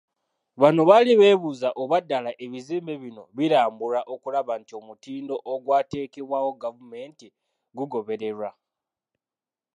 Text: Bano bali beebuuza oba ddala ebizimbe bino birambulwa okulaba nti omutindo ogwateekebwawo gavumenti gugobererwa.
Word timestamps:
Bano 0.61 0.81
bali 0.89 1.11
beebuuza 1.19 1.69
oba 1.81 1.97
ddala 2.03 2.31
ebizimbe 2.43 2.93
bino 3.03 3.23
birambulwa 3.37 3.99
okulaba 4.13 4.53
nti 4.61 4.73
omutindo 4.79 5.35
ogwateekebwawo 5.53 6.49
gavumenti 6.63 7.27
gugobererwa. 7.77 8.49